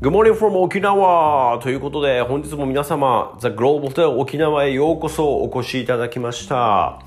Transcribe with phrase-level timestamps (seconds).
[0.00, 7.00] Good morning from 沖縄ということで本日も皆様 The Global 沖縄へようこそお越しいただきました、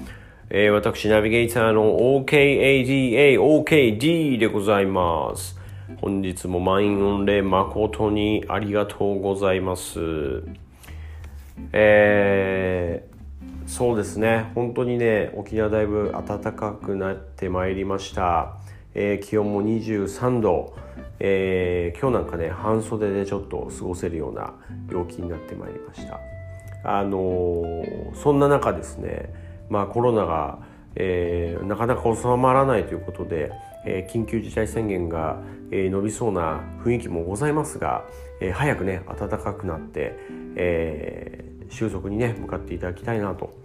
[0.49, 5.57] えー私ナビゲーターの OKADA OKD でございます。
[6.01, 10.43] 本日も満員御礼誠にありがとうございます。
[11.71, 14.51] えーそうですね。
[14.53, 18.57] 本当にね沖縄だいぶ暖かくなってまいりました、
[18.93, 20.75] えー気温も23度、
[21.23, 24.55] えー今日なんかね半袖でちょっと過ごせるような
[24.89, 26.19] 陽気になってまいりました。
[26.83, 29.31] あのーそんな中ですね
[29.69, 30.59] まあコロナが、
[30.95, 33.51] えーなかなか収まらないということで、
[33.85, 38.03] え緊急事態宣言が、え伸びそうな雰囲気もございますが、
[38.41, 40.15] え早くね暖かくなって、
[40.55, 43.55] えー収束にね向かっていただきたいなと、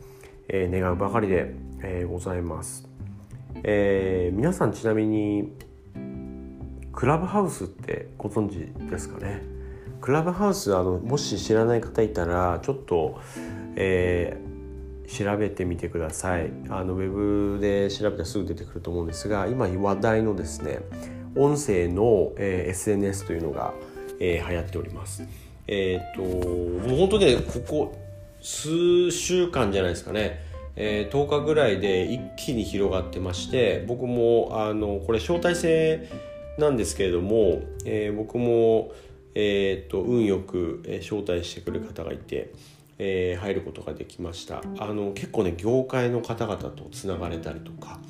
[0.48, 2.86] え願うばかりで、えございます、
[3.64, 5.50] え皆さんちなみに
[6.96, 9.42] クラブハウスってご存知ですかね？
[10.00, 13.20] クラブハウスあのもし知らない方いたらちょっと、
[13.76, 14.46] えー
[15.08, 16.50] 調べてみてください。
[16.68, 20.80] あのウェブで調べたらすぐ出てくると思うんですが今話題のですね
[21.36, 23.72] 音声の、えー SNS というのが、
[24.18, 25.22] えー流行っております。
[25.68, 27.96] えっ、ともう本当ねここ
[28.40, 30.40] 数週間じゃないですかね。
[30.74, 36.08] えー10日ぐらいで一気に広がってまして僕もあのこれ招待制
[36.58, 38.92] なんですけれども、えー僕も、
[39.34, 42.52] えー、と運よく、招待してくる方がいて、
[42.98, 44.62] えー入ることができました。
[44.78, 48.00] あの結構ね業界の方々とつながれたりとか、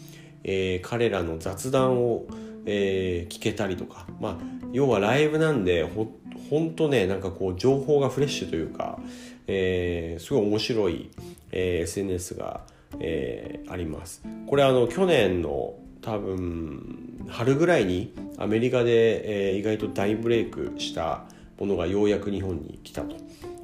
[0.44, 2.26] え彼らの雑談を、
[2.66, 4.36] え聞けたりとか、まあ、
[4.72, 6.12] 要はライブなんでほ
[6.50, 9.00] ほんとねなんかこう情報がフレッシュというか、
[9.48, 11.10] えすごい面白い、
[11.50, 12.60] え SNS が、
[13.00, 14.22] えあります。
[14.46, 15.74] これあの去年の
[16.06, 21.24] 多分春ぐらいにアメリカで、えー意外と大ブレイクした
[21.58, 23.16] ものがようやく日本に来たと、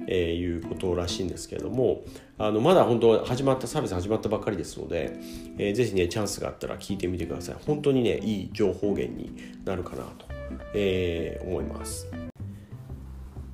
[0.09, 2.03] えーいうことらしいんですけれども
[2.39, 5.13] あのまだ本当始まったサービス始まったばっかりですので、
[5.57, 7.57] えーぜひねチャンスがあったら聞いてみてください。
[7.65, 9.33] 本当にねいい情報源に
[9.65, 10.27] なるかなと、
[10.75, 12.09] えー思います。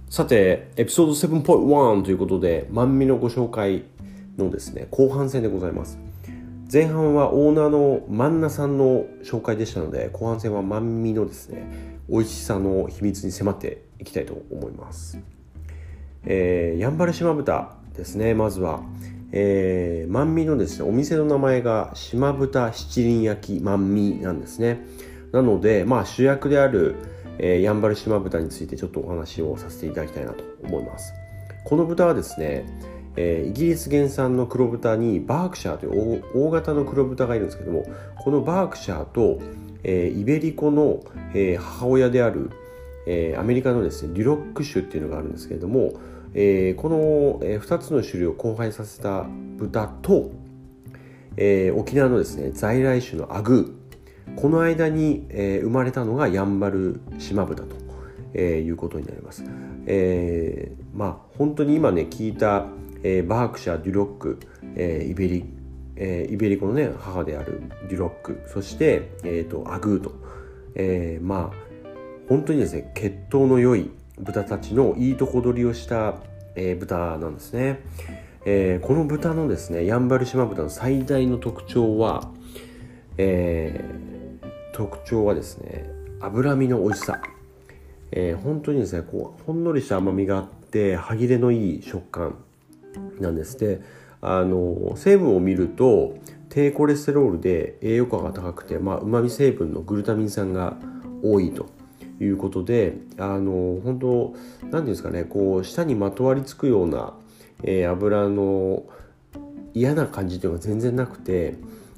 [0.08, 3.82] さてエピソード7.1ということで万味のご紹介
[4.38, 6.07] のですね後半戦でございます。
[6.70, 15.18] 前半はオーナーの万名さんの紹介でしたので後半戦は万味のですね美味しさの秘密に迫っていきたいと思います。
[16.26, 18.82] え、やんばる島豚ですねまずは、
[19.32, 24.84] えー、万味のですねお店の名前が島豚七輪焼き万味なんですね。
[25.32, 26.96] なのでまあ主役である、
[27.38, 31.14] え、やんばる島豚についてちょっとお話をさせていただきたいなと思います。
[31.64, 32.66] この豚はですね、
[33.20, 37.84] えーイギリス原産の黒豚にバークシャーという大型の黒豚がいるんですけども
[38.16, 39.40] このバークシャーと、
[39.82, 41.00] えーイベリコの、
[41.34, 42.50] えー母親である
[43.08, 45.94] えーアメリカのですねデュロック種っていうのがあるんですけれども、
[46.32, 50.30] えーこの、え2つの種類を交配させた豚と、
[51.36, 57.74] えー沖縄のですね在来種のアグーこの間に、えー生まれたのがヤンバル島豚と、
[58.34, 59.42] えーいうことになります、
[59.86, 62.66] えーまあ本当に今ね聞いた、
[63.02, 64.38] えーバークシャーデュロック、
[64.76, 65.44] えーイベリ
[65.96, 70.12] えーイベリコのね母であるデュロックそして、えー、とアグーと、
[70.74, 71.68] えーまあ
[72.28, 76.16] 本当にですね血統の良い豚たちのいいとこ取りをした、
[76.54, 77.80] えー豚なんですね、
[78.44, 82.30] えーこの豚のですねヤンバル島豚の最大の特徴は、
[83.16, 87.20] えー特徴はですね脂身の美味しさ、
[88.12, 92.44] えー本当にですねこうほんのりした甘みがあって歯切れのいい食感。
[93.20, 93.58] なんです。
[93.58, 93.80] で
[94.20, 96.16] あの成分を見ると
[96.48, 100.76] 低コレステロールで栄養価が高くてうまみ成分のグルタミン酸が
[101.22, 101.66] 多いと。
[102.20, 107.14] いうことであの本当何ていうんですかねこう舌にまとわりつくような、
[107.62, 108.82] えー油の
[109.74, 111.54] 嫌な感じというのが全然なくて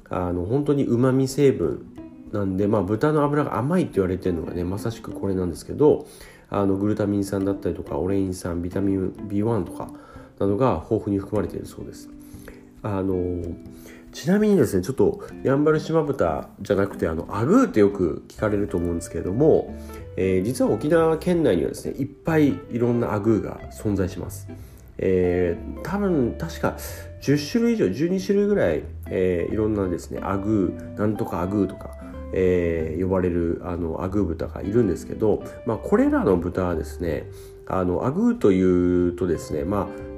[0.09, 1.85] あの本当にうまみ成分
[2.31, 6.05] なんで、まあ、豚の脂が甘いって言われてるのがねまさしくこれなんですけど
[6.49, 9.89] あのグルタミン酸だったりとかオレイン酸ビタミン B1 とか
[10.39, 12.09] などが豊富に含まれているそうです。
[12.83, 13.43] あの
[14.11, 19.73] ちなみにですねちょっとやんばる島豚じゃなくてあのアグーってよく聞かれると思うんですけれども、
[20.17, 24.49] えー実は沖縄県内にはですねいっぱいいろんなアグーが存在します。
[24.97, 26.75] えー多分確か
[27.21, 31.91] 10種類以上12種類ぐらい、えーいろんなですねアグーなんとかアグーとか、
[32.33, 37.27] えー呼ばれるあのアグー豚がいるんですけど、まあ、これらの豚はですね
[37.67, 38.61] あのアグーとい
[39.09, 40.10] うとですねまあ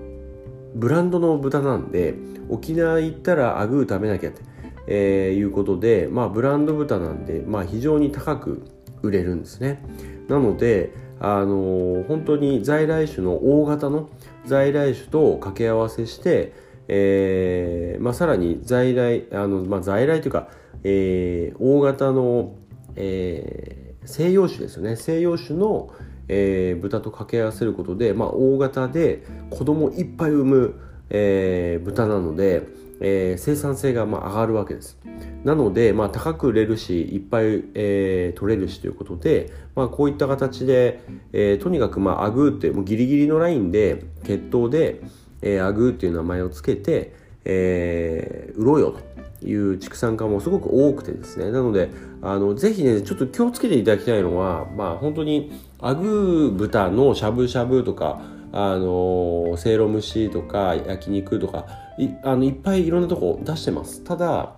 [0.76, 2.16] ブランドの豚なんで
[2.50, 4.42] 沖縄行ったらアグー食べなきゃって、
[4.88, 8.66] えーいうことで、まあ、ブランド豚なんで、まあ、非常に高く
[9.02, 9.84] 売れるんですね。
[10.28, 14.10] なのであの本当に在来種の大型の
[14.46, 16.54] 在来種と掛け合わせして、
[16.88, 20.50] えーまあ、さらに在来あの、まあ、在来というか、
[20.84, 22.56] えー、大型の、
[22.96, 24.96] えー、西洋種ですよね。
[24.96, 25.94] 西洋種の、
[26.28, 30.80] えー、豚と掛け合わせることで、まあ、大型で子供いっぱい産む、
[31.10, 32.64] えー、豚なので、
[33.02, 34.98] えー、生産性がまあ上がるわけです。
[35.44, 41.02] なので、まあ、高く売れるしいっぱい、えー、取れるしということで、まあ、こういった形で、
[41.34, 45.02] えー、とにかく、まあ、アグーってもうギリギリのラインで血統で、
[45.42, 49.00] えー、アグーっていう名前をつけて、えー、売ろうよと
[49.46, 51.52] いう畜産家もすごく多くてですね。
[51.52, 51.90] なので
[52.22, 61.66] あのぜひねちょっと気をつけていただきたいのは、まあ、本当にアグー豚のしゃぶしゃぶとかあのせいろ蒸しとか焼肉とか
[61.98, 64.04] いあのいっぱいいろんなとこ出してます。
[64.04, 64.54] ただ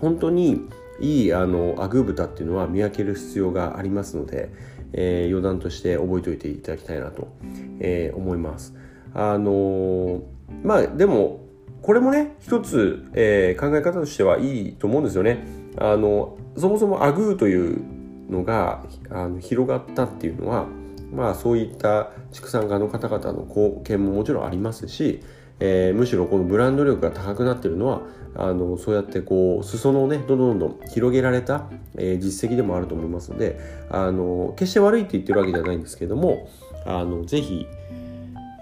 [0.00, 0.66] 本当に
[1.00, 4.50] いいあのアグー豚っていうのは見分ける必要がありますので、
[4.92, 7.28] えー、余談として覚えておいていただきたいなと、
[7.80, 8.74] えー、思います。
[9.14, 10.22] あのー、
[10.62, 11.49] まあでも
[11.90, 15.44] これもね一つ、えー、考え方としてはいいと思うんですよね。
[15.76, 17.82] あのそもそもアグーという
[18.30, 20.66] のがあの広がったっていうのは
[21.12, 25.20] まあそういった畜産家の方々の貢献ももちろんありますし、
[25.58, 28.02] えー、むしろこのブランド力が高くなってるのは
[28.36, 33.58] あのそうやってこう裾野をねどんどんどんどん広げられた、えー、実績でもあると思いますので
[33.90, 36.48] あの決して悪いって言ってるわけじゃないんですけども
[36.86, 37.66] あのぜひ、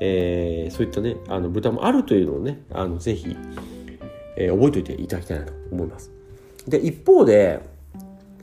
[0.00, 3.36] えー、そういったねあの豚もあるというのをねあのぜひ、
[4.36, 6.10] えー、覚えておいていただきたいなと思います。
[6.66, 7.60] で一方で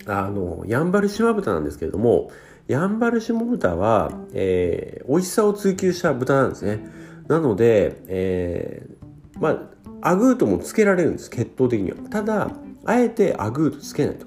[0.08, 2.32] あのヤンバル島豚なんですけれども
[2.68, 6.80] ヤンバル下豚は、えー、美味しさを追求した豚なんですね。
[7.28, 9.70] なので、えー、ま
[10.02, 11.98] あ、アグーともつけられるんです、血統的には。
[12.10, 12.52] ただ、
[12.86, 14.26] あえてアグーとつけないと。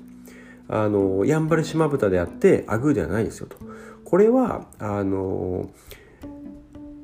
[0.69, 3.57] あの、ヤンバル島豚であって、アグーではないですよと。
[4.05, 5.71] これは、あの、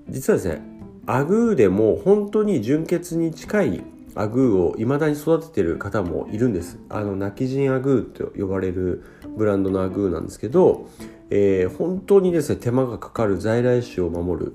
[0.08, 0.62] 実はですね、
[1.06, 3.84] アグーでも本当に純血に近い
[4.14, 6.78] アグーを未だに育ててる方もいるんです。
[6.88, 9.02] あの、泣き人アグーと呼ばれる
[9.36, 10.88] ブランドのアグーなんですけど、
[11.30, 14.52] えー、本当にですね手間がかかる在来種を守る、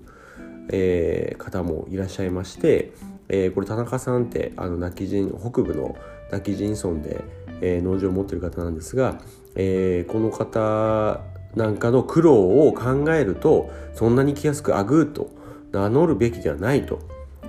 [0.71, 2.93] えー、方もいらっしゃいまして、
[3.27, 5.97] えー、これ田中さんってあの泣き人北部の
[6.31, 7.23] 泣き人村で、
[7.61, 9.19] えー、農場を持ってる方なんですが、
[9.55, 11.21] えー、この方
[11.55, 15.31] なんかの苦労を考えるとそんなに来やすくアグーと
[15.71, 16.99] 名乗るべきではないと、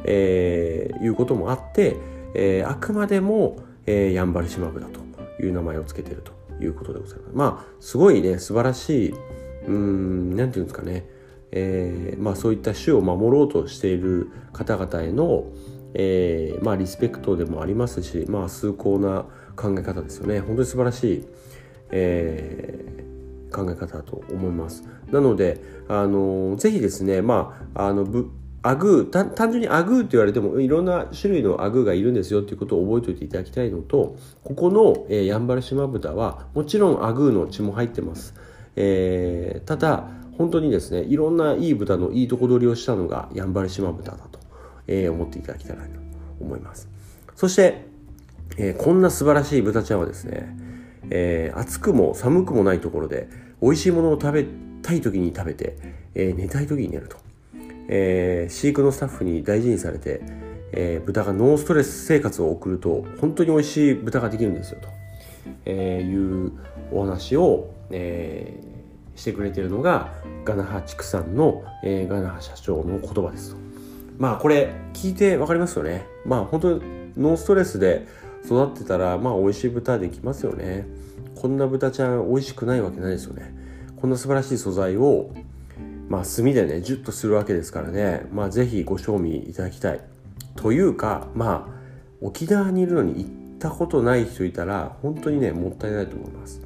[0.05, 1.97] えー、いうこともあって、
[2.35, 5.01] えー、あくまでも、えー、ヤンバルシマブだと
[5.43, 6.33] いう名前を付けていると
[6.63, 7.31] いうことでございます。
[7.35, 9.15] まあすごいね素晴らしい
[9.67, 11.07] うん何て言うんですかね、
[11.53, 15.45] えー、まあそういった種を守ろうとしている方々への、
[15.95, 19.27] えー、まあリスペクトでもありますしまあ崇高な
[19.57, 21.27] 考え方ですよね本当に素晴らしい、
[21.91, 23.10] えー、
[23.51, 24.85] 考え方だと思います。
[25.11, 28.07] なのであのぜひですねまああの
[28.63, 38.35] アグー単純にアグーって言われてもいろんな種類のアグーがいるんですよっていうことを覚えておいていただきたいのとここの、えー、ヤンバル島豚はもちろんアグーの血も入ってます、
[38.77, 44.39] えー、ただ本当にですねいろんないい豚のいいとこ取りをしたのがヤンバル島豚だと、
[44.87, 45.91] えー、思っていただきたいなと
[46.41, 46.89] 思います
[47.35, 47.87] そして、
[48.59, 50.55] えー、こんな素晴らしい豚ちゃんはですね、
[51.11, 53.29] えー、暑くも寒くもないところで
[53.61, 54.47] 美味しいものを食べ
[54.83, 55.77] たい時に食べて、
[56.15, 57.19] えー、寝たい時に寝ると
[57.93, 60.21] えー、飼育のスタッフに大事にされて、
[60.73, 64.89] えー、豚がノーストレス生活を送ると本当に美味しい豚ができるんですよと、
[65.65, 66.53] えー、いう
[66.93, 70.13] お話を、えー、してくれているのが
[70.45, 73.61] ガナハ畜産の、えー、ガナハ社長の言葉ですと。
[74.19, 76.07] まあこれ聞いて分かりますよね。
[76.25, 76.69] まあ本当
[77.17, 78.07] ノーストレスで
[78.45, 80.87] 育ってたらまあ美味しい豚できますよね。
[81.41, 83.55] こんな豚ちゃん美味しくないわけないですよね。
[83.97, 85.31] こんな素晴らしい素材を
[86.11, 90.01] まあ、炭でねジュッとするわけですからね、まあ、ぜひご賞味いただきたい。
[90.57, 91.73] というかまあ
[92.21, 96.61] 沖縄にいるのに行ったことない人いたら本当にねもったいないと思います。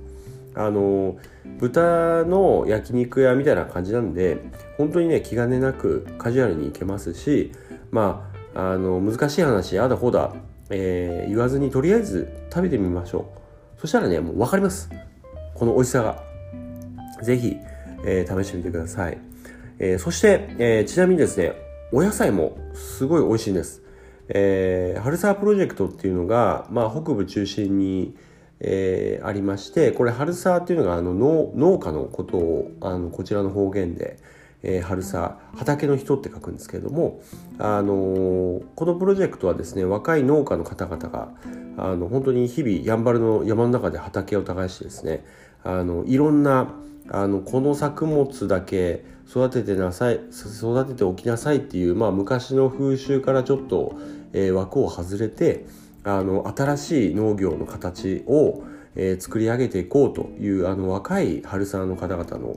[0.54, 1.19] あの
[1.59, 4.38] 豚の焼肉屋みたいな感じなんで
[4.78, 7.52] 本当にね気兼ねなくカジュアルに行けますし
[7.90, 10.33] まああの難しい話あだほだ、
[10.71, 13.43] えー、言わずにとりあえず食べてみましょう。
[13.85, 14.88] そしたらねもう分かります。
[15.55, 16.23] この美味しさが。
[17.23, 17.59] 是非、
[18.07, 19.19] えー、試してみてください。
[19.79, 21.53] えー、そして、えー、ちなみにですね、
[21.93, 23.83] お野菜もすごい美味しいんです。
[24.31, 28.17] えー、春沢プロジェクトっていうのが、まあ、北部中心に、
[28.61, 34.17] えー、ありまして、これ春沢っていうのがあの農農家のことをあのこちらの方言で、
[34.66, 37.21] えー、春沢畑の人って書くんですけれども、
[37.59, 41.28] あのー、このプロジェクトはですね若い農家の方々が
[41.76, 45.25] あの本当に日々やんばるの山の中で畑を耕してですね
[45.62, 46.75] あのいろんな
[47.11, 53.99] あのこの作物だけ育ててなさい育てておきなさいっていう、まあ、昔の風習からちょっと、
[54.33, 55.66] えー、枠を外れて
[56.04, 58.62] あの新しい農業の形を、
[58.94, 62.56] えー、作り上げていこうというあの若い春沢の方々の、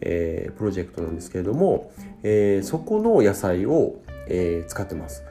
[0.00, 3.96] えー、プロジェクトなんですけれども、えー、そこの野菜を、
[4.28, 5.24] えー、使ってます。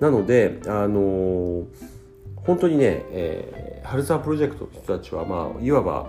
[0.00, 1.64] なので、あのー、
[2.36, 6.06] 本当にね、えー、春沢プロジェクトの人たちは、まあ、いわば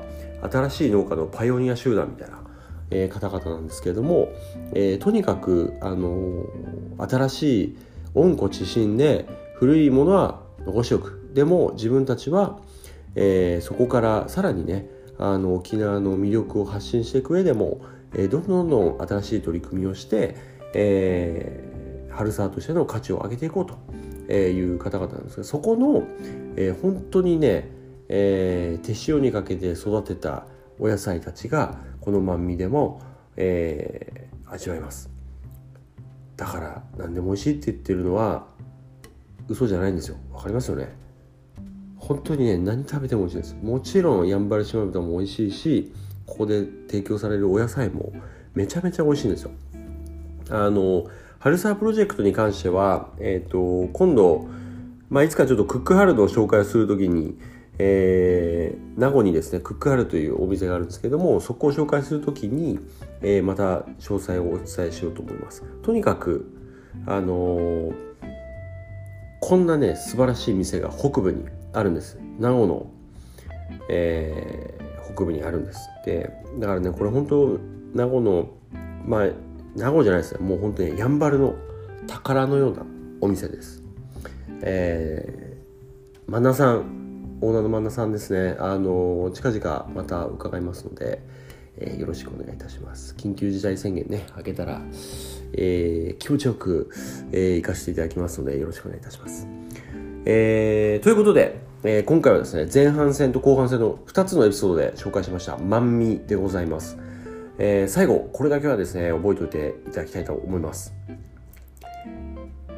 [0.50, 2.40] 新しい農家のパイオニア集団みたいな、
[2.90, 4.30] えー、方々なんですけれども、
[4.74, 7.78] えー、とにかく、あのー、新しい
[8.16, 12.60] 温故知新で古いものは残しておくでも自分たちは、
[13.16, 17.82] えー、そこからさらにねあの沖縄の魅力を発信していく上でも、
[18.14, 20.36] えー、どんどんどん新しい取り組みをして、
[20.74, 26.08] えー、春沢としての価値を上げていこうという方々なんですがそこの、
[26.56, 27.70] えー、本当にね、
[28.10, 30.46] えー、手塩にかけて育てた
[30.80, 33.02] お野菜たちがこの万味でも、
[33.38, 35.10] えー、味わえます。
[36.38, 38.48] だから何でも美味しいって言ってるのは
[39.48, 40.18] 嘘じゃないんですよ。
[40.32, 40.90] わかりますよね？
[41.98, 43.58] 本当にね何食べても美味しいです。
[43.62, 45.94] もちろんやんばる島豚も美味しいし
[46.32, 48.14] ここで提供されるお野菜も
[48.56, 49.52] めちゃめちゃ美味しいんですよ。
[50.50, 51.06] あの
[51.40, 54.48] 春沢プロジェクトに関しては、えっ、ー、と今度、
[55.10, 57.38] まあ、いつかちょっとクックハルドを紹介するときに、
[57.80, 62.80] えー、名護にですねクックハルというお店があるんですけどもそこを紹介するときに、
[63.22, 65.64] えー、また詳細をお伝えしようと思います。
[65.82, 66.50] とにかく
[67.06, 67.94] あのー、
[69.42, 72.18] こんなね素晴らしい店が北部にあるんです。
[72.40, 72.88] 名護の、
[73.90, 74.81] えー、
[75.22, 77.60] 北部にあるんですでだからねこれ本当
[77.94, 78.50] 名護の
[79.06, 79.28] まあ
[79.76, 80.42] 名護じゃないですよ。
[80.42, 81.56] もう本当にやんばるの
[82.08, 82.84] 宝のような
[83.22, 83.84] お店です。
[84.62, 88.58] えー、万ナさんオーナーの万ナさんですね。
[88.60, 91.22] あの近々また伺いますので、
[91.78, 93.16] えー、よろしくお願いいたします。
[93.18, 94.82] 緊急事態宣言ね開けたら、
[95.54, 96.90] えー、気持ちよく、
[97.32, 99.48] えー、行かせていただきますのでよろしくお願いいたします。
[100.26, 106.98] えー、ということで、えー、今回はですね、前半戦と後半戦の2つのエピソードで紹介しました、万味でございます。
[107.58, 110.94] えー、最後、これだけはですね、覚えておいていただきたいと思います。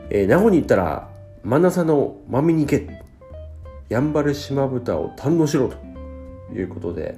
[0.10, 1.10] えー、名護に行ったら、
[1.44, 2.88] 真ん中の万味に行け。
[3.90, 5.76] やんばる島豚を堪能しろと
[6.54, 7.18] いうことで、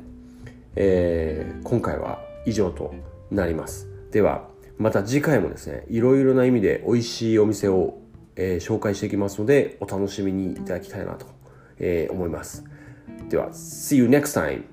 [0.75, 2.95] えー、今回は以上と
[3.29, 3.87] なります。
[4.11, 4.47] では、
[4.79, 7.99] また次回もですね、いろいろな意味で美味しいお店を
[8.35, 11.25] えー、紹介していきますので、お楽しみにいただきたいなと、
[11.78, 12.64] えー、思います。
[13.28, 14.64] では、See you next time!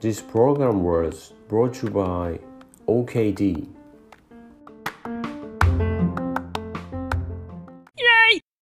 [0.00, 2.38] This program was brought to you by
[2.86, 3.66] OKD